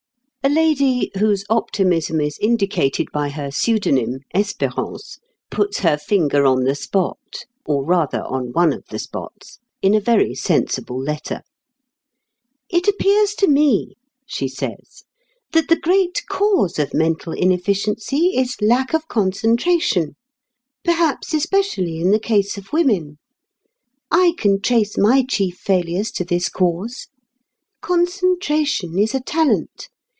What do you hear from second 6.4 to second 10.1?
on the spot, or, rather, on one of the spots, in a